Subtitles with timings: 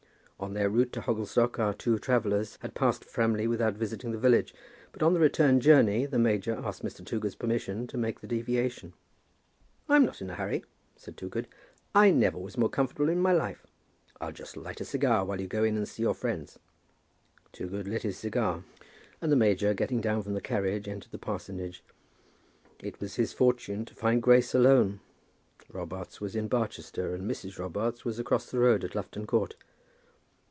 [0.43, 4.55] On their route to Hogglestock our two travellers had passed Framley without visiting the village,
[4.91, 7.05] but on the return journey the major asked Mr.
[7.05, 8.93] Toogood's permission to make the deviation.
[9.87, 11.47] "I'm not in a hurry," said Toogood.
[11.93, 13.67] "I never was more comfortable in my life.
[14.19, 16.57] I'll just light a cigar while you go in and see your friends."
[17.53, 18.63] Toogood lit his cigar,
[19.21, 21.83] and the major, getting down from the carriage, entered the parsonage.
[22.79, 25.01] It was his fortune to find Grace alone.
[25.71, 27.59] Robarts was in Barchester, and Mrs.
[27.59, 29.53] Robarts was across the road, at Lufton Court.